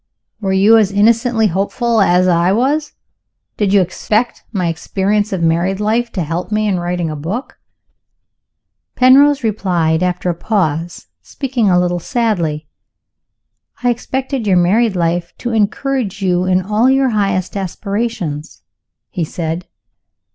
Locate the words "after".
10.01-10.31